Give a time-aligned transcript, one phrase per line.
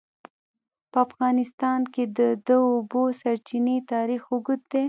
[0.91, 4.79] په افغانستان کې د د اوبو سرچینې تاریخ اوږد دی.